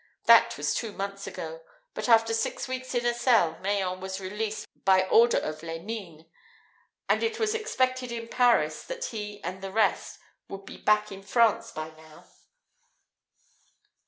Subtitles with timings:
[0.25, 1.61] That was two months ago.
[1.93, 6.25] But after six weeks in a cell, Mayen was released by order of Lenine;
[7.07, 10.17] and it was expected in Paris that he and the rest
[10.49, 12.25] would be back in France by now.